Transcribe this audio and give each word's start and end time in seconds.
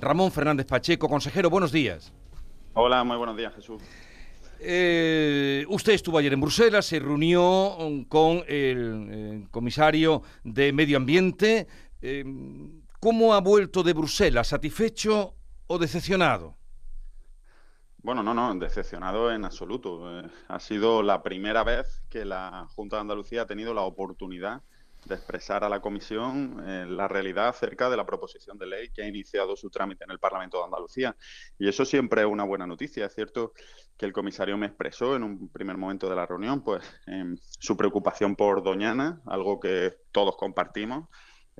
Ramón 0.00 0.30
Fernández 0.30 0.66
Pacheco. 0.66 1.08
Consejero, 1.08 1.50
buenos 1.50 1.72
días. 1.72 2.12
Hola, 2.74 3.02
muy 3.04 3.16
buenos 3.16 3.36
días, 3.36 3.54
Jesús. 3.54 3.82
Eh, 4.60 5.64
usted 5.68 5.92
estuvo 5.92 6.18
ayer 6.18 6.32
en 6.32 6.40
Bruselas, 6.40 6.86
se 6.86 6.98
reunió 6.98 7.76
con 8.08 8.42
el, 8.48 9.08
eh, 9.10 9.46
comisario 9.50 10.22
de 10.44 10.72
Medio 10.72 10.96
Ambiente. 10.96 11.66
Eh, 12.02 12.24
¿Cómo 13.00 13.34
ha 13.34 13.40
vuelto 13.40 13.82
de 13.82 13.92
Bruselas? 13.92 14.48
¿Satisfecho 14.48 15.34
o 15.66 15.78
decepcionado? 15.78 16.56
Bueno, 18.02 18.22
no, 18.22 18.34
no, 18.34 18.54
decepcionado 18.54 19.32
en 19.32 19.44
absoluto. 19.44 20.22
ha 20.48 20.60
sido 20.60 21.02
la 21.02 21.22
primera 21.22 21.62
vez 21.62 22.02
que 22.08 22.24
la 22.24 22.66
Junta 22.74 22.96
de 22.96 23.02
Andalucía 23.02 23.42
ha 23.42 23.46
tenido 23.46 23.74
la 23.74 23.82
oportunidad 23.82 24.56
de 24.56 24.62
expresar 25.10 25.64
a 25.64 25.68
la 25.68 25.80
Comisión 25.80 26.62
eh, 26.66 26.86
la 26.86 27.08
realidad 27.08 27.48
acerca 27.48 27.88
de 27.88 27.96
la 27.96 28.06
proposición 28.06 28.58
de 28.58 28.66
ley 28.66 28.90
que 28.90 29.02
ha 29.02 29.08
iniciado 29.08 29.56
su 29.56 29.70
trámite 29.70 30.04
en 30.04 30.10
el 30.10 30.18
Parlamento 30.18 30.58
de 30.58 30.64
Andalucía. 30.64 31.16
Y 31.58 31.68
eso 31.68 31.84
siempre 31.84 32.22
es 32.22 32.26
una 32.26 32.44
buena 32.44 32.66
noticia. 32.66 33.06
Es 33.06 33.14
cierto 33.14 33.52
que 33.96 34.06
el 34.06 34.12
comisario 34.12 34.56
me 34.56 34.66
expresó 34.66 35.16
en 35.16 35.22
un 35.22 35.48
primer 35.48 35.76
momento 35.76 36.08
de 36.08 36.16
la 36.16 36.26
reunión 36.26 36.62
pues, 36.62 36.82
su 37.58 37.76
preocupación 37.76 38.36
por 38.36 38.62
Doñana, 38.62 39.20
algo 39.26 39.58
que 39.58 39.96
todos 40.12 40.36
compartimos. 40.36 41.08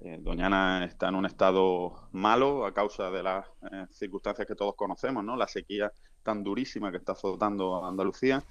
Eh, 0.00 0.18
Doñana 0.20 0.84
está 0.84 1.08
en 1.08 1.16
un 1.16 1.26
estado 1.26 2.08
malo 2.12 2.64
a 2.64 2.72
causa 2.72 3.10
de 3.10 3.22
las 3.22 3.46
eh, 3.72 3.86
circunstancias 3.90 4.46
que 4.46 4.54
todos 4.54 4.76
conocemos, 4.76 5.24
¿no? 5.24 5.36
La 5.36 5.48
sequía 5.48 5.92
tan 6.22 6.44
durísima 6.44 6.90
que 6.90 6.98
está 6.98 7.12
azotando 7.12 7.82
a 7.84 7.88
Andalucía. 7.88 8.44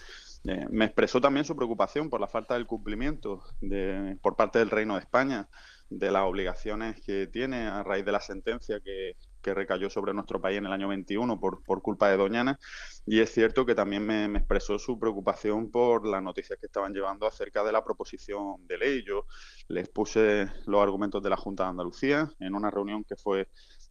Eh, 0.47 0.65
me 0.69 0.85
expresó 0.85 1.19
también 1.19 1.45
su 1.45 1.55
preocupación 1.55 2.09
por 2.09 2.21
la 2.21 2.27
falta 2.27 2.53
del 2.53 2.65
cumplimiento 2.65 3.43
de, 3.59 4.17
por 4.21 4.37
parte 4.37 4.59
del 4.59 4.69
Reino 4.69 4.93
de 4.93 5.01
España 5.01 5.49
de 5.89 6.09
las 6.09 6.23
obligaciones 6.23 7.01
que 7.01 7.27
tiene 7.27 7.67
a 7.67 7.83
raíz 7.83 8.05
de 8.05 8.11
la 8.11 8.21
sentencia 8.21 8.79
que, 8.79 9.15
recayó 9.47 9.89
sobre 9.89 10.13
nuestro 10.13 10.41
país 10.41 10.57
en 10.57 10.65
el 10.65 10.73
año 10.73 10.89
21 10.89 11.39
por, 11.39 11.63
por 11.63 11.81
culpa 11.81 12.09
de 12.09 12.17
Doñana. 12.17 12.59
Y 13.05 13.21
es 13.21 13.31
cierto 13.31 13.65
que 13.65 13.75
también 13.75 14.05
me, 14.05 14.25
expresó 14.37 14.77
su 14.77 14.99
preocupación 14.99 15.71
por 15.71 16.05
las 16.05 16.21
noticias 16.21 16.59
que 16.59 16.65
estaban 16.65 16.93
llevando 16.93 17.25
acerca 17.25 17.63
de 17.63 17.71
la 17.71 17.81
proposición 17.81 18.67
de 18.67 18.77
ley. 18.77 19.05
Yo 19.05 19.25
les 19.69 19.87
puse 19.87 20.51
los 20.65 20.83
argumentos 20.83 21.23
de 21.23 21.29
la 21.29 21.37
Junta 21.37 21.63
de 21.63 21.69
Andalucía 21.69 22.29
en 22.39 22.55
una 22.55 22.69
reunión 22.69 23.05
que 23.05 23.15
fue 23.15 23.47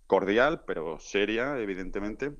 cordial, 0.06 0.62
pero 0.66 0.98
seria, 0.98 1.58
evidentemente, 1.58 2.34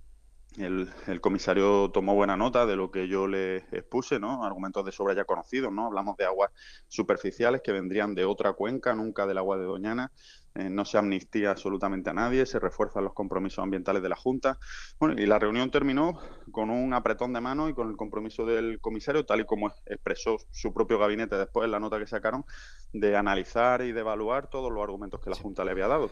el, 0.58 1.20
comisario 1.20 1.90
tomó 1.92 2.14
buena 2.14 2.36
nota 2.36 2.66
de 2.66 2.76
lo 2.76 2.90
que 2.90 3.08
yo 3.08 3.26
le 3.26 3.58
expuse, 3.72 4.18
¿no? 4.18 4.44
Argumentos 4.44 4.84
de 4.84 4.92
sobra 4.92 5.14
ya 5.14 5.24
conocidos, 5.24 5.72
¿no? 5.72 5.86
Hablamos 5.86 6.16
de 6.16 6.24
aguas 6.24 6.50
superficiales 6.88 7.60
que 7.62 7.72
vendrían 7.72 8.14
de 8.14 8.24
otra 8.24 8.54
cuenca, 8.54 8.94
nunca 8.94 9.26
del 9.26 9.38
agua 9.38 9.58
de 9.58 9.64
Doñana. 9.64 10.12
Eh, 10.54 10.70
no 10.70 10.86
se 10.86 10.96
amnistía 10.96 11.50
absolutamente 11.50 12.08
a 12.08 12.14
nadie, 12.14 12.46
se 12.46 12.58
refuerzan 12.58 13.04
los 13.04 13.12
compromisos 13.12 13.62
ambientales 13.62 14.02
de 14.02 14.08
la 14.08 14.16
Junta. 14.16 14.58
Bueno, 14.98 15.20
y 15.20 15.26
la 15.26 15.38
reunión 15.38 15.70
terminó 15.70 16.18
con 16.50 16.70
un 16.70 16.94
apretón 16.94 17.34
de 17.34 17.42
mano 17.42 17.68
y 17.68 17.74
con 17.74 17.90
el 17.90 17.96
compromiso 17.96 18.46
del 18.46 18.80
comisario, 18.80 19.26
tal 19.26 19.40
y 19.40 19.44
como 19.44 19.68
expresó 19.84 20.38
su 20.50 20.72
propio 20.72 20.98
gabinete 20.98 21.36
después 21.36 21.66
en 21.66 21.72
la 21.72 21.80
nota 21.80 21.98
que 21.98 22.06
sacaron, 22.06 22.46
de 22.94 23.16
analizar 23.16 23.82
y 23.82 23.92
de 23.92 24.00
evaluar 24.00 24.48
todos 24.48 24.72
los 24.72 24.82
argumentos 24.82 25.20
que 25.20 25.28
la 25.28 25.36
Junta 25.36 25.64
le 25.64 25.72
había 25.72 25.88
dado. 25.88 26.10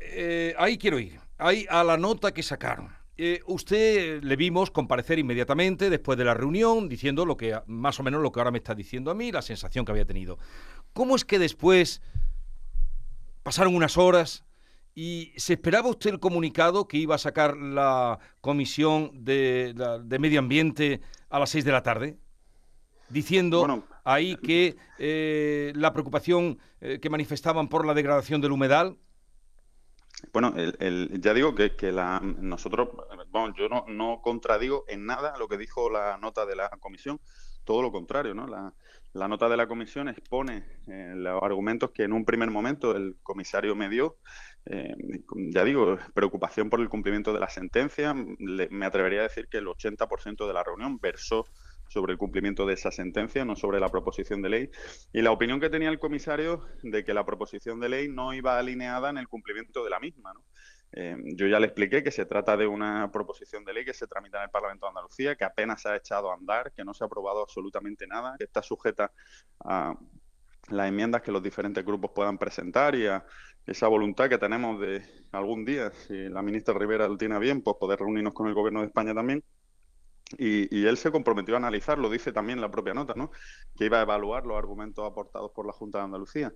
Eh, 0.00 0.54
ahí 0.58 0.76
quiero 0.76 0.98
ir, 0.98 1.20
ahí 1.38 1.66
a 1.70 1.84
la 1.84 1.96
nota 1.96 2.32
que 2.32 2.42
sacaron. 2.42 3.03
Eh, 3.16 3.40
usted 3.46 4.24
le 4.24 4.34
vimos 4.34 4.72
comparecer 4.72 5.20
inmediatamente 5.20 5.88
después 5.88 6.18
de 6.18 6.24
la 6.24 6.34
reunión 6.34 6.88
diciendo 6.88 7.24
lo 7.24 7.36
que 7.36 7.56
más 7.66 8.00
o 8.00 8.02
menos 8.02 8.20
lo 8.20 8.32
que 8.32 8.40
ahora 8.40 8.50
me 8.50 8.58
está 8.58 8.74
diciendo 8.74 9.10
a 9.10 9.14
mí, 9.14 9.30
la 9.30 9.42
sensación 9.42 9.84
que 9.84 9.92
había 9.92 10.04
tenido. 10.04 10.38
¿Cómo 10.92 11.14
es 11.14 11.24
que 11.24 11.38
después 11.38 12.02
pasaron 13.44 13.76
unas 13.76 13.96
horas 13.96 14.44
y 14.96 15.32
se 15.36 15.52
esperaba 15.52 15.88
usted 15.88 16.10
el 16.10 16.18
comunicado 16.18 16.88
que 16.88 16.96
iba 16.96 17.14
a 17.14 17.18
sacar 17.18 17.56
la 17.56 18.18
comisión 18.40 19.24
de, 19.24 19.74
medio 20.18 20.40
ambiente 20.40 21.00
a 21.30 21.38
las 21.38 21.50
seis 21.50 21.64
de 21.64 21.72
la 21.72 21.82
tarde? 21.84 22.18
Diciendo 23.10 23.84
ahí 24.02 24.36
que 24.36 24.76
eh, 24.98 25.72
la 25.76 25.92
preocupación 25.92 26.58
eh, 26.80 26.98
que 27.00 27.10
manifestaban 27.10 27.68
por 27.68 27.86
la 27.86 27.94
degradación 27.94 28.40
del 28.40 28.52
humedal 28.52 28.96
bueno, 30.32 30.54
el, 30.56 31.20
ya 31.20 31.34
digo 31.34 31.54
que, 31.54 31.92
la, 31.92 32.20
nosotros, 32.20 32.88
yo 33.56 33.68
no, 33.68 33.84
no, 33.88 34.20
contradigo 34.22 34.84
en 34.88 35.06
nada 35.06 35.36
lo 35.38 35.48
que 35.48 35.58
dijo 35.58 35.90
la 35.90 36.18
nota 36.18 36.46
de 36.46 36.56
la 36.56 36.68
comisión, 36.80 37.20
todo 37.64 37.82
lo 37.82 37.92
contrario, 37.92 38.34
¿no? 38.34 38.46
La, 38.46 39.28
nota 39.28 39.48
de 39.48 39.56
la 39.56 39.68
comisión 39.68 40.08
expone 40.08 40.64
eh, 40.88 41.12
los 41.14 41.42
argumentos 41.42 41.92
que 41.92 42.02
en 42.02 42.12
un 42.12 42.24
primer 42.24 42.50
momento 42.50 42.96
el 42.96 43.16
comisario 43.22 43.76
me 43.76 43.88
dio. 43.88 44.16
Eh, 44.66 44.94
ya 45.52 45.62
digo, 45.62 45.98
preocupación 46.14 46.68
por 46.68 46.80
el 46.80 46.88
cumplimiento 46.88 47.32
de 47.32 47.38
la 47.38 47.48
sentencia. 47.48 48.12
me 48.14 48.86
atrevería 48.86 49.20
a 49.20 49.24
decir 49.24 49.46
que 49.48 49.58
el 49.58 49.66
80% 49.66 50.46
de 50.46 50.52
la 50.52 50.64
reunión 50.64 50.98
versó 50.98 51.46
sobre 51.88 52.12
el 52.12 52.18
cumplimiento 52.18 52.66
de 52.66 52.74
esa 52.74 52.90
sentencia, 52.90 53.44
no 53.44 53.56
sobre 53.56 53.80
la 53.80 53.88
proposición 53.88 54.42
de 54.42 54.48
ley. 54.48 54.70
Y 55.12 55.22
la 55.22 55.30
opinión 55.30 55.60
que 55.60 55.70
tenía 55.70 55.88
el 55.88 55.98
comisario 55.98 56.66
de 56.82 57.04
que 57.04 57.14
la 57.14 57.24
proposición 57.24 57.80
de 57.80 57.88
ley 57.88 58.08
no 58.08 58.34
iba 58.34 58.58
alineada 58.58 59.10
en 59.10 59.18
el 59.18 59.28
cumplimiento 59.28 59.84
de 59.84 59.90
la 59.90 60.00
misma. 60.00 60.32
Eh, 60.96 61.16
yo 61.34 61.46
ya 61.46 61.58
le 61.58 61.66
expliqué 61.66 62.02
que 62.02 62.10
se 62.10 62.24
trata 62.24 62.56
de 62.56 62.66
una 62.66 63.10
proposición 63.10 63.64
de 63.64 63.72
ley 63.72 63.84
que 63.84 63.94
se 63.94 64.06
tramita 64.06 64.38
en 64.38 64.44
el 64.44 64.50
Parlamento 64.50 64.86
de 64.86 64.90
Andalucía, 64.90 65.34
que 65.34 65.44
apenas 65.44 65.82
se 65.82 65.88
ha 65.88 65.96
echado 65.96 66.30
a 66.30 66.34
andar, 66.34 66.72
que 66.72 66.84
no 66.84 66.94
se 66.94 67.02
ha 67.02 67.06
aprobado 67.06 67.42
absolutamente 67.42 68.06
nada, 68.06 68.36
que 68.38 68.44
está 68.44 68.62
sujeta 68.62 69.12
a 69.60 69.94
las 70.68 70.88
enmiendas 70.88 71.22
que 71.22 71.32
los 71.32 71.42
diferentes 71.42 71.84
grupos 71.84 72.12
puedan 72.14 72.38
presentar 72.38 72.94
y 72.94 73.06
a 73.06 73.24
esa 73.66 73.88
voluntad 73.88 74.28
que 74.28 74.38
tenemos 74.38 74.80
de 74.80 75.02
algún 75.32 75.64
día, 75.64 75.90
si 75.90 76.28
la 76.28 76.42
ministra 76.42 76.74
Rivera 76.74 77.08
lo 77.08 77.16
tiene 77.16 77.38
bien, 77.38 77.62
pues 77.62 77.76
poder 77.78 77.98
reunirnos 77.98 78.34
con 78.34 78.46
el 78.46 78.54
Gobierno 78.54 78.80
de 78.80 78.86
España 78.86 79.14
también 79.14 79.42
y, 80.38 80.86
él 80.86 80.96
se 80.96 81.10
comprometió 81.10 81.54
a 81.54 81.58
analizar, 81.58 81.98
lo 81.98 82.10
dice 82.10 82.32
también 82.32 82.60
la 82.60 82.70
propia 82.70 82.94
nota, 82.94 83.14
¿no? 83.16 83.30
que 83.76 83.86
iba 83.86 83.98
a 83.98 84.02
evaluar 84.02 84.46
los 84.46 84.56
argumentos 84.56 85.04
aportados 85.10 85.50
por 85.52 85.66
la 85.66 85.72
Junta 85.72 85.98
de 85.98 86.04
Andalucía. 86.04 86.52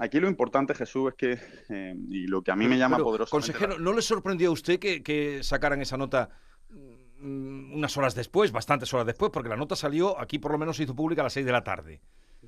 aquí 0.00 0.20
lo 0.20 0.28
importante, 0.28 0.74
Jesús, 0.74 1.10
es 1.10 1.14
que, 1.14 1.38
eh, 1.68 1.94
y 2.10 2.26
lo 2.26 2.42
que 2.42 2.50
a 2.50 2.56
mí 2.56 2.66
me 2.68 2.78
llama 2.78 2.98
poderosamente... 2.98 3.52
Consejero, 3.52 3.78
¿no 3.78 3.92
le 3.92 4.02
sorprendió 4.02 4.50
a 4.50 4.52
usted 4.52 4.78
que, 4.78 5.40
sacaran 5.42 5.80
esa 5.80 5.96
nota 5.96 6.30
mm, 6.70 7.74
unas 7.74 7.96
horas 7.96 8.14
después, 8.14 8.52
bastantes 8.52 8.92
horas 8.94 9.06
después? 9.06 9.30
Porque 9.32 9.48
la 9.48 9.56
nota 9.56 9.76
salió, 9.76 10.18
aquí 10.20 10.38
por 10.38 10.52
lo 10.52 10.58
menos 10.58 10.76
se 10.76 10.84
hizo 10.84 10.94
pública 10.94 11.22
a 11.22 11.24
las 11.24 11.32
seis 11.32 11.46
de 11.46 11.52
la 11.52 11.64
tarde. 11.64 12.00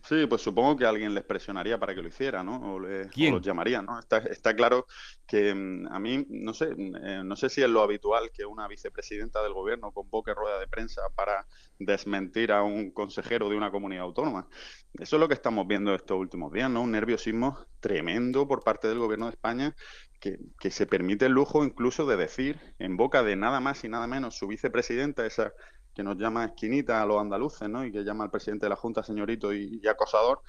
Sí, 0.03 0.27
pues 0.27 0.43
supongo 0.43 0.77
que 0.77 0.85
alguien 0.85 1.15
les 1.15 1.23
presionaría 1.23 1.79
para 1.79 1.95
que 1.95 2.03
lo 2.03 2.09
hiciera, 2.09 2.43
¿no? 2.43 2.75
O, 2.75 2.81
le, 2.81 3.09
los 3.31 3.41
llamaría, 3.41 3.81
¿no? 3.81 3.99
Está, 3.99 4.19
está 4.19 4.55
claro 4.55 4.87
que 5.25 5.55
mm, 5.55 5.87
a 5.87 6.01
mí, 6.01 6.27
no 6.29 6.53
sé, 6.53 6.75
eh, 6.77 7.23
no 7.25 7.37
sé 7.37 7.49
si 7.49 7.63
es 7.63 7.69
lo 7.69 7.81
habitual 7.81 8.31
que 8.33 8.45
una 8.45 8.67
vicepresidenta 8.67 9.41
del 9.43 9.53
gobierno 9.53 9.93
convoque 9.93 10.35
rueda 10.35 10.59
de 10.59 10.67
prensa 10.67 11.03
para 11.15 11.47
desmentir 11.79 12.51
a 12.51 12.65
un 12.65 12.91
consejero 12.91 13.49
de 13.49 13.57
una 13.57 13.71
comunidad 13.71 14.03
autónoma. 14.03 14.49
Eso 14.95 15.17
es 15.17 15.21
lo 15.21 15.29
que 15.29 15.35
estamos 15.35 15.67
viendo 15.67 15.95
estos 15.95 16.19
últimos 16.19 16.53
días, 16.53 16.69
¿no? 16.69 16.83
Un 16.83 16.91
nerviosismo 16.91 17.65
tremendo 17.79 18.49
por 18.49 18.65
parte 18.65 18.89
del 18.89 18.99
gobierno 18.99 19.27
de 19.27 19.33
España 19.33 19.77
que, 20.19 20.39
que, 20.59 20.71
se 20.73 20.87
permite 20.87 21.27
el 21.27 21.33
lujo 21.33 21.65
incluso 21.65 22.05
de 22.05 22.17
decir 22.17 22.59
en 22.79 22.97
boca 22.97 23.23
de 23.23 23.37
nada 23.37 23.61
más 23.61 23.85
y 23.85 23.89
nada 23.89 24.07
menos 24.09 24.37
su 24.37 24.49
vicepresidenta, 24.49 25.25
esa 25.25 25.53
que 25.95 26.03
nos 26.03 26.17
llama 26.17 26.45
esquinita 26.45 27.01
a 27.01 27.07
los 27.07 27.21
andaluces, 27.21 27.69
¿no? 27.69 27.85
Y 27.85 27.93
que 27.93 28.03
llama 28.03 28.25
al 28.25 28.31
presidente 28.31 28.67
de 28.67 28.71
la 28.71 28.77
Junta 28.77 29.03
señorito 29.03 29.53
y, 29.55 29.81
acosador, 29.87 30.43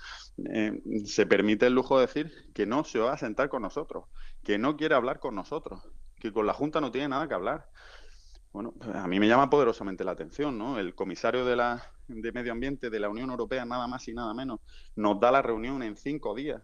eh, 0.50 0.81
se 1.06 1.25
permite 1.25 1.67
el 1.67 1.73
lujo 1.73 2.00
de 2.00 2.07
decir 2.07 2.51
que 2.53 2.66
no 2.66 2.83
se 2.83 3.00
va 3.00 3.13
a 3.13 3.17
sentar 3.17 3.47
con 3.50 3.61
nosotros, 3.61 4.06
que 4.44 4.57
no 4.57 4.75
quiere 4.75 4.95
hablar 4.95 5.19
con 5.19 5.35
nosotros, 5.35 5.81
que 6.19 6.33
con 6.33 6.47
la 6.47 6.53
Junta 6.53 6.81
no 6.81 6.91
tiene 6.91 7.09
nada 7.09 7.28
que 7.28 7.35
hablar. 7.35 7.69
Bueno, 8.51 8.73
a 8.94 9.07
mí 9.07 9.19
me 9.19 9.28
llama 9.28 9.50
poderosamente 9.50 10.03
la 10.03 10.11
atención, 10.11 10.57
¿no? 10.57 10.79
El 10.79 10.95
comisario 10.95 11.45
de, 11.45 11.56
la, 11.57 11.83
de 12.07 12.31
Medio 12.31 12.53
Ambiente 12.53 12.89
de 12.89 13.00
la 13.00 13.09
Unión 13.09 13.29
Europea, 13.29 13.66
nada 13.66 13.85
más 13.88 14.07
y 14.07 14.13
nada 14.13 14.33
menos, 14.33 14.62
nos 14.95 15.19
da 15.19 15.31
la 15.31 15.41
reunión 15.41 15.83
en 15.83 15.95
cinco 15.95 16.33
días. 16.33 16.63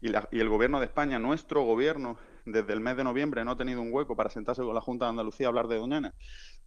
Y, 0.00 0.08
la, 0.08 0.26
y 0.32 0.40
el 0.40 0.48
gobierno 0.48 0.78
de 0.80 0.86
España, 0.86 1.18
nuestro 1.18 1.64
gobierno, 1.64 2.16
desde 2.44 2.72
el 2.72 2.80
mes 2.80 2.96
de 2.96 3.04
noviembre 3.04 3.44
no 3.44 3.52
ha 3.52 3.56
tenido 3.56 3.82
un 3.82 3.92
hueco 3.92 4.16
para 4.16 4.30
sentarse 4.30 4.62
con 4.62 4.74
la 4.74 4.80
Junta 4.80 5.06
de 5.06 5.10
Andalucía 5.10 5.46
a 5.46 5.48
hablar 5.48 5.68
de 5.68 5.78
Doñana. 5.78 6.14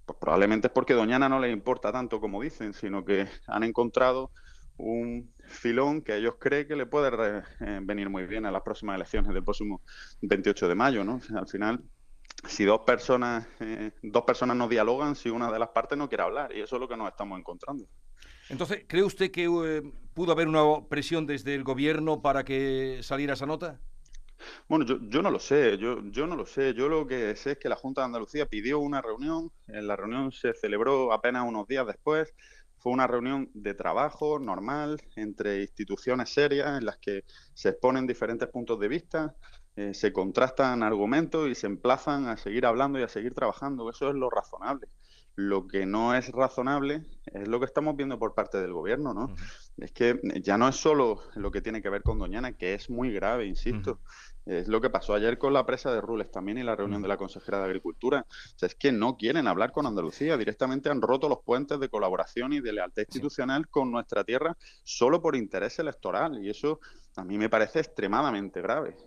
Pues 0.06 0.18
probablemente 0.20 0.68
es 0.68 0.74
porque 0.74 0.94
Doñana 0.94 1.30
no 1.30 1.40
les 1.40 1.54
importa 1.54 1.92
tanto 1.92 2.20
como 2.20 2.42
dicen, 2.42 2.74
sino 2.74 3.06
que 3.06 3.28
han 3.48 3.64
encontrado 3.64 4.32
un 4.78 5.32
filón 5.46 6.02
que 6.02 6.18
ellos 6.18 6.36
creen 6.40 6.68
que 6.68 6.76
le 6.76 6.86
puede 6.86 7.44
eh, 7.60 7.80
venir 7.84 8.10
muy 8.10 8.26
bien 8.26 8.46
a 8.46 8.52
las 8.52 8.64
próximas 8.64 8.96
elecciones 8.96 9.34
del 9.34 9.44
próximo 9.44 9.82
28 10.22 10.68
de 10.68 10.76
mayo, 10.76 11.04
¿no? 11.04 11.22
al 11.36 11.48
final, 11.48 11.84
si 12.48 12.66
dos 12.66 12.82
personas, 12.82 13.48
eh, 13.60 13.92
dos 14.02 14.24
personas 14.24 14.58
no 14.58 14.68
dialogan, 14.68 15.16
si 15.16 15.30
una 15.30 15.52
de 15.52 15.60
las 15.60 15.70
partes 15.70 15.98
no 15.98 16.10
quiere 16.10 16.24
hablar, 16.24 16.52
y 16.56 16.62
eso 16.62 16.76
es 16.76 16.80
lo 16.80 16.88
que 16.88 16.98
nos 16.98 17.10
estamos 17.10 17.40
encontrando. 17.40 17.86
Entonces, 18.50 18.84
¿cree 18.88 19.04
usted 19.04 19.32
que 19.32 19.46
eh, 19.46 19.94
pudo 20.14 20.32
haber 20.32 20.48
una 20.48 20.64
presión 20.90 21.26
desde 21.26 21.56
el 21.56 21.64
gobierno 21.64 22.22
para 22.22 22.44
que 22.44 23.00
saliera 23.02 23.34
esa 23.34 23.46
nota? 23.46 23.80
Bueno, 24.68 24.86
yo, 24.86 24.98
yo 25.02 25.22
no 25.22 25.32
lo 25.32 25.40
sé, 25.40 25.78
yo, 25.78 26.02
yo 26.12 26.28
no 26.28 26.36
lo 26.36 26.46
sé. 26.46 26.74
Yo 26.74 26.90
lo 26.90 27.08
que 27.08 27.36
sé 27.36 27.52
es 27.54 27.58
que 27.60 27.70
la 27.70 27.76
Junta 27.76 28.02
de 28.02 28.06
Andalucía 28.06 28.46
pidió 28.46 28.80
una 28.80 29.02
reunión, 29.02 29.52
la 29.68 29.96
reunión 29.96 30.32
se 30.32 30.54
celebró 30.54 31.14
apenas 31.14 31.48
unos 31.48 31.68
días 31.68 31.86
después, 31.88 32.34
fue 32.78 32.92
una 32.92 33.08
reunión 33.08 33.50
de 33.54 33.74
trabajo 33.74 34.40
normal 34.40 35.00
entre 35.16 35.62
instituciones 35.62 36.30
serias 36.34 36.78
en 36.78 36.86
las 36.86 36.98
que 36.98 37.24
se 37.54 37.70
exponen 37.70 38.08
diferentes 38.08 38.50
puntos 38.50 38.80
de 38.80 38.88
vista. 38.88 39.36
eh, 39.76 39.94
se 39.96 40.14
contrastan 40.14 40.84
argumentos 40.84 41.50
y 41.50 41.56
se 41.56 41.66
emplazan 41.68 42.28
a 42.28 42.38
seguir 42.38 42.66
hablando 42.66 43.00
y 43.00 43.04
a 43.04 43.08
seguir 43.08 43.34
trabajando. 43.34 43.90
Eso 43.90 44.10
es 44.10 44.16
lo 44.16 44.30
razonable. 44.30 44.88
Lo 45.36 45.68
que 45.68 45.86
no 45.86 46.14
es 46.14 46.32
razonable 46.32 47.06
es 47.26 47.48
lo 47.48 47.60
que 47.60 47.66
estamos 47.66 47.96
viendo 47.96 48.20
por 48.20 48.36
parte 48.36 48.60
del 48.62 48.72
gobierno, 48.72 49.14
¿no? 49.14 49.34
Es 49.78 49.92
que 49.92 50.20
ya 50.42 50.58
no 50.58 50.68
es 50.68 50.76
solo 50.76 51.22
lo 51.36 51.50
que 51.50 51.62
tiene 51.62 51.82
que 51.82 51.90
ver 51.90 52.04
con 52.04 52.20
Doñana, 52.20 52.54
que 52.54 52.76
es 52.76 52.90
muy 52.90 53.12
grave, 53.12 53.46
insisto. 53.46 54.00
Es 54.46 54.68
lo 54.68 54.82
que 54.82 54.90
pasó 54.90 55.14
ayer 55.14 55.38
con 55.38 55.54
la 55.54 55.66
presa 55.66 55.92
de 55.94 56.02
Rules 56.02 56.30
también 56.30 56.58
y 56.58 56.64
la 56.64 56.76
reunión 56.76 57.02
de 57.02 57.08
la 57.08 57.18
consejera 57.18 57.60
de 57.60 57.66
Agricultura. 57.66 58.26
O 58.30 58.60
sea, 58.60 58.68
es 58.68 58.76
que 58.76 58.92
no 58.92 59.18
quieren 59.18 59.48
hablar 59.48 59.72
con 59.72 59.88
Andalucía. 59.88 60.38
Directamente 60.38 60.90
han 60.90 61.02
roto 61.02 61.30
los 61.30 61.40
puentes 61.44 61.80
de 61.80 61.90
colaboración 61.90 62.54
y 62.54 62.60
de 62.60 62.74
lealtad 62.74 63.04
institucional 63.04 63.70
con 63.70 63.92
nuestra 63.92 64.24
tierra 64.24 64.58
solo 64.84 65.22
por 65.22 65.36
interés 65.36 65.80
electoral. 65.80 66.44
Y 66.44 66.50
eso 66.50 66.80
a 67.16 67.24
mí 67.24 67.38
me 67.38 67.50
parece 67.50 67.80
extremadamente 67.80 68.62
grave. 68.62 68.98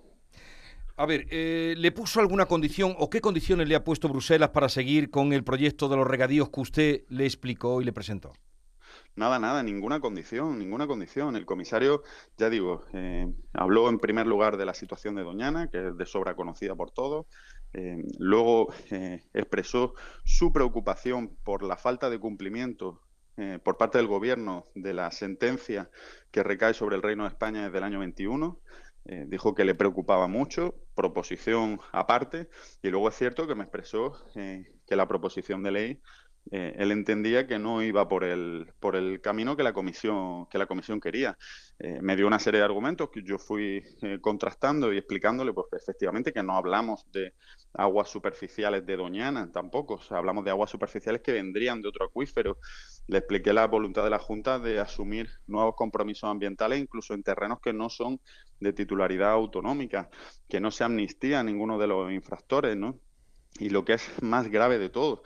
A 0.99 1.05
ver, 1.05 1.27
eh, 1.31 1.75
¿le 1.77 1.93
puso 1.93 2.21
alguna 2.21 2.47
condición 2.47 2.95
o 2.99 3.11
qué 3.11 3.21
condiciones 3.21 3.69
le 3.69 3.75
ha 3.75 3.85
puesto 3.85 4.09
Bruselas 4.09 4.49
para 4.49 4.71
seguir 4.71 5.11
con 5.11 5.35
el 5.35 5.45
proyecto 5.45 5.91
de 5.91 5.97
los 5.97 6.07
regadíos 6.07 6.49
que 6.49 6.61
usted 6.61 7.05
le 7.11 7.27
explicó 7.27 7.83
y 7.83 7.85
le 7.85 7.93
presentó? 7.93 8.33
Nada, 9.15 9.39
nada, 9.39 9.63
ninguna 9.63 10.01
condición, 10.01 10.59
ninguna 10.59 10.87
condición. 10.87 11.37
El 11.37 11.45
comisario, 11.45 12.03
ya 12.39 12.49
digo, 12.49 12.85
eh, 12.95 13.27
habló 13.53 13.91
en 13.91 13.99
primer 13.99 14.27
lugar 14.27 14.57
de 14.57 14.65
la 14.65 14.73
situación 14.73 15.17
de 15.17 15.23
Doñana, 15.23 15.69
que 15.69 15.89
es 15.89 15.97
de 15.99 16.07
sobra 16.07 16.35
conocida 16.35 16.75
por 16.75 16.91
todos. 16.91 17.27
Eh, 17.75 18.03
luego 18.19 18.73
expresó 19.35 19.95
su 20.25 20.51
preocupación 20.51 21.37
por 21.45 21.63
la 21.63 21.77
falta 21.77 22.09
de 22.09 22.19
cumplimiento 22.19 23.03
por 23.65 23.77
parte 23.77 23.99
del 23.99 24.07
Gobierno 24.07 24.69
de 24.75 24.95
la 24.95 25.11
sentencia 25.11 25.91
que 26.31 26.43
recae 26.43 26.73
sobre 26.73 26.97
el 26.97 27.03
Reino 27.03 27.25
de 27.25 27.29
España 27.29 27.65
desde 27.65 27.77
el 27.77 27.85
año 27.85 27.99
21. 27.99 28.59
Eh, 29.09 29.25
dijo 29.29 29.55
que 29.55 29.65
le 29.65 29.75
preocupaba 29.75 30.27
mucho, 30.27 30.75
proposición 30.95 31.81
aparte, 31.93 32.49
y 32.83 32.89
luego 32.89 33.09
es 33.09 33.15
cierto 33.15 33.47
que 33.47 33.55
me 33.55 33.63
expresó 33.63 34.15
eh, 34.35 34.65
que 34.87 34.97
la 34.97 35.07
proposición 35.07 35.63
de 35.63 35.71
ley 35.71 36.03
eh, 36.53 36.75
él 36.79 36.93
entendía 36.93 37.47
que 37.47 37.59
no 37.59 37.83
iba 37.83 38.09
por 38.09 38.23
el, 38.23 38.73
por 38.79 38.95
el 38.95 39.21
camino 39.21 39.57
que 39.57 39.63
la 39.63 39.73
comisión, 39.73 40.47
que 40.47 40.59
la 40.59 40.67
comisión 40.67 41.01
quería. 41.01 41.37
Eh, 41.79 41.99
me 42.01 42.17
dio 42.17 42.27
una 42.27 42.39
serie 42.39 42.61
de 42.61 42.65
argumentos 42.65 43.11
que 43.11 43.23
yo 43.23 43.39
fui 43.39 43.83
eh, 44.03 44.19
contrastando 44.21 44.93
y 44.93 44.99
explicándole, 44.99 45.53
pues 45.53 45.67
efectivamente 45.73 46.33
que 46.33 46.43
no 46.43 46.57
hablamos 46.57 47.05
de 47.13 47.35
aguas 47.75 48.09
superficiales 48.09 48.87
de 48.87 48.97
Doñana 48.97 49.51
tampoco, 49.53 50.01
hablamos 50.11 50.45
de 50.45 50.51
aguas 50.51 50.71
superficiales 50.71 51.21
que 51.23 51.33
vendrían 51.33 51.83
de 51.83 51.89
otro 51.89 52.07
acuífero. 52.07 52.59
Le 53.09 53.19
expliqué 53.19 53.53
la 53.53 53.67
voluntad 53.67 54.05
de 54.05 54.11
la 54.11 54.19
Junta 54.19 54.59
de 54.59 54.79
asumir 54.79 55.29
nuevos 55.47 55.75
compromisos 55.77 56.31
ambientales, 56.31 56.81
incluso 56.81 57.15
en 57.15 57.23
terrenos 57.23 57.61
que 57.61 57.73
no 57.73 57.91
son 57.91 58.21
de 58.61 58.73
titularidad 58.73 59.33
autonómica, 59.33 60.09
que 60.49 60.61
no 60.61 60.71
se 60.71 60.85
amnistía 60.85 61.41
a 61.41 61.45
ninguno 61.45 61.79
de 61.79 61.87
los 61.89 62.13
infractores, 62.13 62.77
¿no? 62.77 62.99
Y 63.59 63.71
lo 63.71 63.85
que 63.85 63.95
es 63.95 64.23
más 64.23 64.49
grave 64.49 64.79
de 64.79 64.91
todo, 64.91 65.23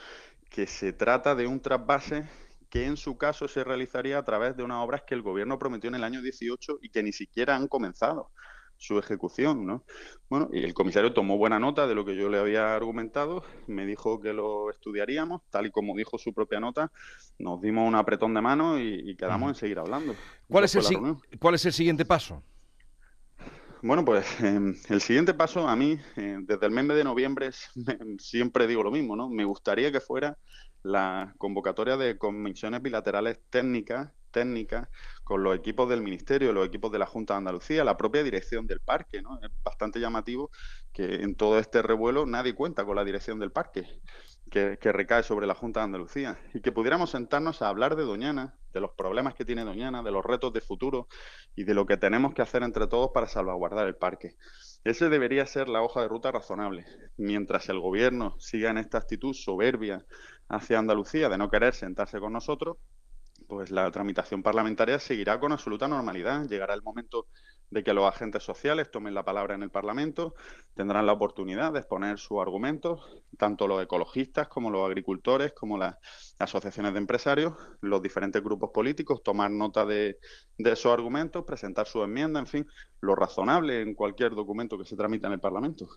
que 0.51 0.67
se 0.67 0.93
trata 0.93 1.35
de 1.35 1.47
un 1.47 1.61
trasvase 1.61 2.29
que 2.69 2.85
en 2.85 2.97
su 2.97 3.17
caso 3.17 3.49
se 3.49 3.65
realizaría 3.65 4.19
a 4.19 4.25
través 4.25 4.57
de 4.57 4.63
unas 4.63 4.85
obras 4.85 5.03
que 5.07 5.15
el 5.15 5.23
gobierno 5.23 5.59
prometió 5.59 5.89
en 5.89 5.97
el 5.97 6.05
año 6.05 6.23
18 6.23 6.79
y 6.83 6.91
que 6.91 7.03
ni 7.03 7.13
siquiera 7.13 7.57
han 7.57 7.67
comenzado 7.67 8.31
su 8.77 8.99
ejecución, 8.99 9.67
¿no? 9.67 9.85
Bueno, 10.31 10.49
y 10.53 10.65
el 10.65 10.73
comisario 10.73 11.13
tomó 11.13 11.37
buena 11.37 11.59
nota 11.59 11.87
de 11.87 11.95
lo 11.95 12.05
que 12.05 12.17
yo 12.17 12.31
le 12.31 12.39
había 12.39 12.75
argumentado, 12.75 13.45
me 13.67 13.85
dijo 13.85 14.21
que 14.21 14.33
lo 14.33 14.71
estudiaríamos, 14.71 15.43
tal 15.51 15.67
y 15.67 15.71
como 15.71 15.95
dijo 15.95 16.17
su 16.17 16.33
propia 16.33 16.61
nota, 16.61 16.91
nos 17.39 17.61
dimos 17.61 17.87
un 17.87 17.95
apretón 17.95 18.33
de 18.33 18.41
mano 18.41 18.81
y, 18.81 19.15
quedamos 19.17 19.51
en 19.51 19.55
seguir 19.55 19.79
hablando. 19.79 20.15
¿Cuál 20.49 20.65
es, 20.65 20.75
el, 20.77 20.85
¿Cuál 21.39 21.57
es 21.57 21.67
el 21.67 21.75
siguiente 21.75 22.07
paso? 22.07 22.43
Bueno, 23.83 24.05
pues 24.05 24.27
em, 24.41 24.77
el 24.89 25.01
siguiente 25.01 25.35
paso 25.35 25.67
a 25.69 25.77
mí, 25.77 25.99
eh, 26.17 26.39
desde 26.43 26.67
el 26.67 26.73
mes 26.73 26.89
de 26.89 27.05
noviembre, 27.05 27.51
siempre 28.19 28.67
digo 28.67 28.83
lo 28.83 28.91
mismo, 28.91 29.17
¿no? 29.17 29.29
Me 29.29 29.45
gustaría 29.45 29.91
que 29.93 30.01
fuera 30.01 30.39
la 30.83 31.35
convocatoria 31.39 31.97
de 31.97 32.19
comisiones 32.19 32.83
bilaterales 32.83 33.39
técnicas 33.51 34.11
técnicas 34.31 34.89
con 35.25 35.43
los 35.43 35.57
equipos 35.57 35.89
del 35.89 36.03
Ministerio, 36.03 36.53
los 36.53 36.67
equipos 36.67 36.91
de 36.93 36.99
la 36.99 37.07
Junta 37.07 37.35
de 37.35 37.39
Andalucía, 37.39 37.85
la 37.85 37.97
propia 37.97 38.23
dirección 38.23 38.67
del 38.67 38.81
parque. 38.81 39.23
¿no? 39.23 39.39
Es 39.43 39.51
bastante 39.63 40.01
llamativo 40.01 40.51
que 40.93 41.17
en 41.17 41.35
todo 41.35 41.59
este 41.59 41.83
revuelo 41.83 42.27
nadie 42.27 42.55
cuenta 42.55 42.85
con 42.85 42.97
la 42.97 43.05
dirección 43.05 43.39
del 43.39 43.53
parque, 43.53 43.87
que, 44.51 44.77
recae 44.93 45.23
sobre 45.23 45.47
la 45.47 45.55
Junta 45.55 45.81
de 45.81 45.85
Andalucía, 45.85 46.39
y 46.55 46.61
que 46.61 46.73
pudiéramos 46.73 47.11
sentarnos 47.11 47.63
a 47.63 47.69
hablar 47.69 47.97
de 47.97 48.05
Doñana, 48.05 48.55
de 48.73 48.81
los 48.81 48.93
problemas 48.93 49.35
que 49.35 49.45
tiene 49.45 49.65
Doñana, 49.65 50.03
de 50.03 50.11
los 50.11 50.25
retos 50.25 50.53
de 50.53 50.61
futuro 50.61 51.09
y 51.55 51.65
de 51.65 51.75
lo 51.75 51.87
que 51.87 51.97
tenemos 51.97 52.35
que 52.35 52.43
hacer 52.43 52.63
entre 52.63 52.87
todos 52.87 53.11
para 53.13 53.27
salvaguardar 53.27 53.87
el 53.87 53.97
parque. 53.97 54.37
Ese 54.85 55.09
debería 55.09 55.47
ser 55.47 55.69
la 55.69 55.83
hoja 55.83 56.01
de 56.01 56.09
ruta 56.09 56.33
razonable. 56.33 56.87
Mientras 57.17 57.69
el 57.69 57.81
gobierno 57.81 58.39
siga 58.39 58.71
en 58.71 58.79
esta 58.79 58.99
actitud 58.99 59.35
soberbia 59.35 60.05
hacia 60.49 60.79
Andalucía 60.79 61.29
de 61.29 61.39
no 61.39 61.51
querer 61.51 61.75
sentarse 61.75 62.19
con 62.19 62.33
nosotros, 62.33 62.79
pues 63.51 63.73
la 63.73 63.91
tramitación 63.91 64.45
parlamentaria 64.45 65.01
seguirá 65.01 65.41
con 65.41 65.51
absoluta 65.51 65.89
normalidad. 65.89 66.47
Llegará 66.49 66.73
el 66.73 66.83
momento 66.83 67.27
de 67.69 67.83
que 67.83 67.93
los 67.93 68.05
agentes 68.05 68.45
sociales 68.45 68.93
tomen 68.93 69.13
la 69.13 69.25
palabra 69.25 69.57
en 69.57 69.65
el 69.65 69.71
Parlamento, 69.71 70.37
tendrán 70.75 71.05
la 71.05 71.13
oportunidad 71.13 71.73
de 71.73 71.81
exponer 71.81 72.21
sus 72.21 72.41
argumentos, 72.41 73.01
tanto 73.37 73.67
los 73.67 73.83
ecologistas 73.83 74.47
como 74.47 74.71
los 74.71 74.87
agricultores, 74.87 75.53
como 75.53 75.77
las 75.77 75.97
asociaciones 76.39 76.93
de 76.93 77.01
empresarios, 77.01 77.55
los 77.81 78.01
diferentes 78.01 78.41
grupos 78.41 78.71
políticos, 78.73 79.21
tomar 79.25 79.51
nota 79.51 79.85
de, 79.85 80.19
esos 80.57 80.93
argumentos, 80.93 81.45
presentar 81.45 81.89
su 81.89 82.05
enmienda, 82.05 82.39
en 82.39 82.47
fin, 82.47 82.67
lo 83.01 83.17
razonable 83.17 83.83
en 83.83 83.95
cualquier 83.95 84.33
documento 84.37 84.79
que 84.79 84.85
se 84.85 84.97
tramita 84.97 85.27
en 85.27 85.33
el 85.33 85.41
Parlamento. 85.41 85.89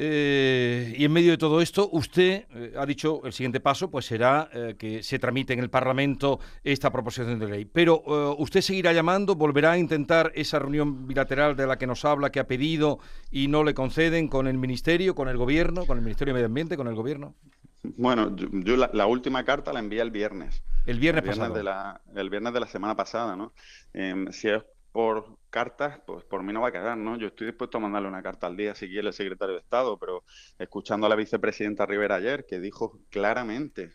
Eh, 0.00 0.94
y 0.96 1.04
en 1.04 1.12
medio 1.12 1.32
de 1.32 1.38
todo 1.38 1.60
esto, 1.60 1.88
usted 1.90 2.44
eh, 2.54 2.72
ha 2.78 2.86
dicho 2.86 3.20
el 3.24 3.32
siguiente 3.32 3.58
paso, 3.58 3.90
pues 3.90 4.06
será 4.06 4.48
eh, 4.52 4.76
que 4.78 5.02
se 5.02 5.18
tramite 5.18 5.54
en 5.54 5.58
el 5.58 5.70
Parlamento 5.70 6.38
esta 6.62 6.92
proposición 6.92 7.36
de 7.40 7.48
ley. 7.48 7.64
Pero 7.64 8.00
usted 8.38 8.60
seguirá 8.60 8.92
llamando, 8.92 9.34
volverá 9.34 9.72
a 9.72 9.78
intentar 9.78 10.30
esa 10.36 10.60
reunión 10.60 11.08
bilateral 11.08 11.56
de 11.56 11.66
la 11.66 11.78
que 11.78 11.88
nos 11.88 12.04
habla, 12.04 12.30
que 12.30 12.38
ha 12.38 12.46
pedido 12.46 13.00
y 13.32 13.48
no 13.48 13.64
le 13.64 13.74
conceden 13.74 14.28
con 14.28 14.46
el 14.46 14.56
Ministerio, 14.56 15.16
con 15.16 15.28
el 15.28 15.36
Gobierno, 15.36 15.84
con 15.84 15.98
el 15.98 16.04
Ministerio 16.04 16.32
de 16.32 16.36
Medio 16.36 16.46
Ambiente, 16.46 16.76
con 16.76 16.86
el 16.86 16.94
Gobierno. 16.94 17.34
Bueno, 17.82 18.36
yo, 18.36 18.76
la, 18.76 19.06
última 19.06 19.44
carta 19.44 19.72
la 19.72 19.80
envié 19.80 20.00
el 20.00 20.12
viernes. 20.12 20.62
El 20.86 21.00
viernes, 21.00 21.24
pasado. 21.24 21.54
De 21.54 21.64
la, 21.64 22.00
el 22.14 22.30
viernes 22.30 22.52
de 22.52 22.60
la 22.60 22.66
semana 22.68 22.94
pasada, 22.94 23.34
¿no? 23.34 23.52
Em, 23.92 24.30
si 24.30 24.48
es 24.48 24.62
por 24.98 25.38
cartas, 25.48 26.00
pues 26.04 26.24
por 26.24 26.42
mí 26.42 26.52
no 26.52 26.62
va 26.62 26.70
a 26.70 26.72
quedar, 26.72 26.98
¿no? 26.98 27.16
Yo 27.16 27.28
estoy 27.28 27.46
dispuesto 27.46 27.78
a 27.78 27.80
mandarle 27.80 28.08
una 28.08 28.20
carta 28.20 28.48
al 28.48 28.56
día 28.56 28.74
si 28.74 28.88
quiere 28.88 29.06
el 29.06 29.14
secretario 29.14 29.54
de 29.54 29.60
Estado, 29.60 29.96
pero 29.96 30.24
escuchando 30.58 31.06
a 31.06 31.08
la 31.08 31.14
vicepresidenta 31.14 31.86
Rivera 31.86 32.16
ayer, 32.16 32.44
que 32.48 32.58
dijo 32.58 32.98
claramente 33.08 33.92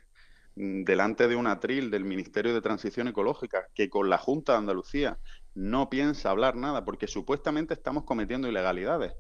mm, 0.56 0.86
delante 0.86 1.28
de 1.28 1.36
un 1.36 1.48
atril 1.48 1.92
del 1.92 2.06
Ministerio 2.06 2.54
de 2.54 2.62
Transición 2.62 3.10
Ecológica 3.10 3.68
que 3.74 3.90
con 3.90 4.10
la 4.10 4.18
Junta 4.18 4.54
de 4.54 4.60
Andalucía 4.60 5.20
no 5.54 5.90
piensa 5.90 6.30
hablar 6.30 6.56
nada 6.56 6.86
porque 6.86 7.08
supuestamente 7.08 7.74
estamos 7.74 8.06
cometiendo 8.06 8.48
ilegalidades 8.48 9.12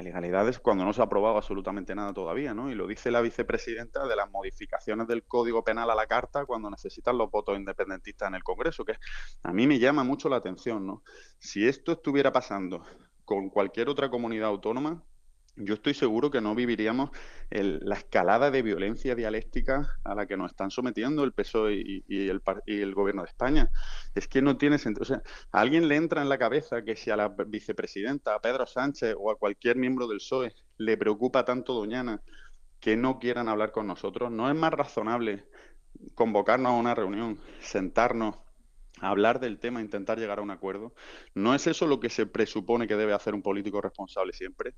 ilegalidades 0.00 0.58
cuando 0.58 0.84
no 0.84 0.92
se 0.92 1.00
ha 1.00 1.04
aprobado 1.04 1.36
absolutamente 1.36 1.94
nada 1.94 2.12
todavía, 2.12 2.54
¿no? 2.54 2.70
Y 2.70 2.74
lo 2.74 2.86
dice 2.86 3.10
la 3.10 3.20
vicepresidenta 3.20 4.06
de 4.06 4.16
las 4.16 4.30
modificaciones 4.30 5.06
del 5.06 5.24
Código 5.24 5.62
Penal 5.62 5.90
a 5.90 5.94
la 5.94 6.06
Carta 6.06 6.46
cuando 6.46 6.70
necesitan 6.70 7.16
los 7.16 7.30
votos 7.30 7.56
independentistas 7.56 8.28
en 8.28 8.34
el 8.34 8.42
Congreso, 8.42 8.84
que 8.84 8.96
a 9.42 9.52
mí 9.52 9.66
me 9.66 9.78
llama 9.78 10.04
mucho 10.04 10.28
la 10.28 10.36
atención, 10.36 10.86
¿no? 10.86 11.02
Si 11.38 11.66
esto 11.66 11.92
estuviera 11.92 12.32
pasando 12.32 12.84
con 13.24 13.50
cualquier 13.50 13.88
otra 13.88 14.10
comunidad 14.10 14.48
autónoma, 14.48 15.02
yo 15.56 15.74
estoy 15.74 15.94
seguro 15.94 16.30
que 16.30 16.40
no 16.40 16.54
viviríamos 16.54 17.10
la 17.50 17.94
escalada 17.94 18.50
de 18.50 18.62
violencia 18.62 19.14
dialéctica 19.14 19.98
a 20.02 20.14
la 20.14 20.26
que 20.26 20.36
nos 20.36 20.50
están 20.50 20.70
sometiendo 20.70 21.22
el 21.22 21.32
PSOE 21.32 21.74
y, 21.74 22.28
el, 22.28 22.42
y, 22.66 22.80
el, 22.80 22.94
gobierno 22.94 23.22
de 23.22 23.28
España. 23.28 23.70
Es 24.14 24.26
que 24.26 24.42
no 24.42 24.56
tiene 24.56 24.78
sentido. 24.78 25.02
O 25.02 25.06
sea, 25.06 25.22
a 25.52 25.60
alguien 25.60 25.88
le 25.88 25.96
entra 25.96 26.22
en 26.22 26.28
la 26.28 26.38
cabeza 26.38 26.82
que 26.82 26.96
si 26.96 27.10
a 27.10 27.16
la 27.16 27.28
vicepresidenta, 27.28 28.34
a 28.34 28.40
Pedro 28.40 28.66
Sánchez 28.66 29.14
o 29.18 29.30
a 29.30 29.38
cualquier 29.38 29.76
miembro 29.76 30.08
del 30.08 30.18
PSOE 30.18 30.54
le 30.78 30.96
preocupa 30.96 31.44
tanto 31.44 31.74
Doñana 31.74 32.20
que 32.80 32.96
no 32.96 33.18
quieran 33.18 33.48
hablar 33.48 33.72
con 33.72 33.86
nosotros, 33.86 34.30
no 34.30 34.50
es 34.50 34.56
más 34.56 34.72
razonable 34.72 35.44
convocarnos 36.14 36.72
a 36.72 36.76
una 36.76 36.94
reunión, 36.94 37.38
sentarnos 37.60 38.36
hablar 39.00 39.40
del 39.40 39.58
tema, 39.58 39.80
intentar 39.80 40.18
llegar 40.18 40.38
a 40.38 40.42
un 40.42 40.50
acuerdo. 40.50 40.94
¿No 41.34 41.54
es 41.54 41.66
eso 41.66 41.86
lo 41.86 42.00
que 42.00 42.10
se 42.10 42.26
presupone 42.26 42.86
que 42.86 42.96
debe 42.96 43.12
hacer 43.12 43.34
un 43.34 43.42
político 43.42 43.80
responsable 43.80 44.32
siempre? 44.32 44.74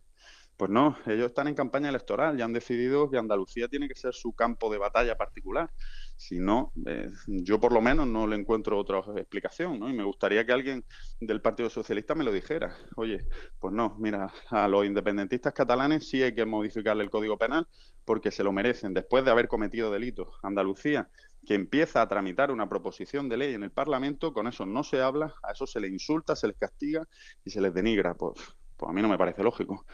Pues 0.57 0.71
no, 0.71 0.97
ellos 1.07 1.27
están 1.27 1.49
en 1.49 1.55
campaña 1.55 1.91
electoral 1.91 2.39
y 2.39 2.43
han 2.43 2.55
decidido 2.55 3.11
que 3.11 3.19
Andalucía 3.19 3.69
tiene 3.69 3.89
que 3.89 3.95
ser 3.95 4.15
su 4.15 4.33
campo 4.33 4.73
de 4.73 4.79
batalla 4.79 5.15
particular. 5.15 5.71
Si 6.17 6.41
no, 6.41 6.73
eh, 6.87 7.11
yo 7.27 7.61
por 7.61 7.73
lo 7.73 7.83
menos 7.83 8.07
no 8.07 8.27
le 8.27 8.37
encuentro 8.37 8.79
otra 8.79 9.01
explicación, 9.17 9.79
¿no? 9.79 9.91
Y 9.91 9.93
me 9.93 10.05
gustaría 10.05 10.47
que 10.47 10.53
alguien 10.53 10.83
del 11.21 11.43
Partido 11.43 11.69
Socialista 11.69 12.15
me 12.15 12.25
lo 12.25 12.33
dijera. 12.33 12.75
Oye, 12.97 13.27
pues 13.59 13.75
no, 13.75 13.97
mira, 13.99 14.33
a 14.49 14.67
los 14.67 14.87
independentistas 14.87 15.53
catalanes 15.53 16.09
sí 16.09 16.23
hay 16.23 16.35
que 16.35 16.47
modificarle 16.47 17.05
el 17.05 17.11
Código 17.11 17.37
Penal 17.37 17.69
porque 18.07 18.31
se 18.31 18.43
lo 18.43 18.51
merecen 18.51 18.95
después 18.95 19.27
de 19.27 19.33
haber 19.33 19.49
cometido 19.49 19.91
delitos. 19.91 20.29
Andalucía 20.43 21.11
que 21.45 21.55
empieza 21.55 22.01
a 22.01 22.09
tramitar 22.09 22.51
una 22.51 22.69
proposición 22.69 23.29
de 23.29 23.37
ley 23.37 23.55
en 23.55 23.63
el 23.63 23.71
Parlamento, 23.71 24.33
con 24.33 24.47
eso 24.47 24.65
no 24.65 24.83
se 24.83 25.03
habla, 25.03 25.35
a 25.43 25.53
eso 25.53 25.67
se 25.67 25.81
les 25.81 25.93
insulta, 25.93 26.35
se 26.35 26.49
les 26.49 26.57
castiga 26.57 27.07
y 27.45 27.51
se 27.51 27.61
les 27.61 27.75
denigra. 27.75 28.15
Pues, 28.15 28.35
pues 28.77 28.91
a 28.91 28.93
mí 28.93 29.03
no 29.03 29.09
me 29.09 29.19
parece 29.19 29.43
lógico. 29.43 29.85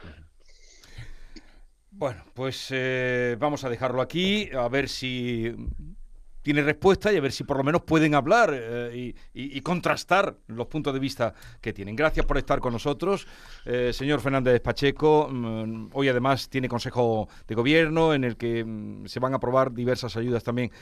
Bueno, 1.95 2.25
pues 2.33 2.69
eh, 2.71 3.37
vamos 3.39 3.65
a 3.65 3.69
dejarlo 3.69 4.01
aquí, 4.01 4.49
a 4.59 4.67
ver 4.69 4.89
si 4.89 5.55
tiene 6.41 6.63
respuesta 6.63 7.13
y 7.13 7.19
a 7.19 7.21
ver 7.21 7.33
si 7.33 7.45
por 7.45 7.59
lo 7.59 7.63
menos 7.63 7.83
pueden 7.83 8.15
hablar 8.15 8.51
eh, 8.55 9.15
y, 9.35 9.61
contrastar 9.61 10.39
los 10.47 10.67
puntos 10.69 10.95
de 10.95 10.99
vista 10.99 11.35
que 11.61 11.75
tienen. 11.75 11.95
Gracias 11.95 12.25
por 12.25 12.39
estar 12.39 12.61
con 12.61 12.73
nosotros. 12.73 13.29
Eh, 13.67 13.93
señor 13.93 14.21
Fernández 14.21 14.63
Pacheco, 14.63 15.29
mm, 15.31 15.91
hoy 15.93 16.09
además 16.09 16.49
tiene 16.49 16.67
Consejo 16.67 17.29
de 17.47 17.55
Gobierno 17.55 18.15
en 18.15 18.25
el 18.25 18.39
que 18.39 18.65
mm, 18.65 19.07
se 19.07 19.21
van 19.21 19.35
a 19.35 19.37
aprobar 19.37 19.71
diversas 19.71 20.17
ayudas 20.17 20.43
también 20.43 20.73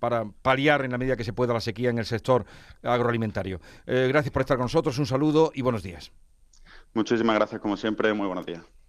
para 0.00 0.24
paliar 0.42 0.84
en 0.84 0.90
la 0.90 0.98
medida 0.98 1.16
que 1.16 1.24
se 1.24 1.32
pueda 1.32 1.54
la 1.54 1.60
sequía 1.60 1.88
en 1.88 1.98
el 1.98 2.04
sector 2.04 2.44
agroalimentario. 2.82 3.60
gracias 3.86 4.32
por 4.32 4.42
estar 4.42 4.56
con 4.56 4.64
nosotros, 4.64 4.98
un 4.98 5.06
saludo 5.06 5.52
y 5.54 5.62
buenos 5.62 5.84
días. 5.84 6.10
Muchísimas 6.94 7.36
gracias 7.36 7.60
como 7.60 7.76
siempre, 7.76 8.12
muy 8.12 8.26
buenos 8.26 8.44
días. 8.44 8.79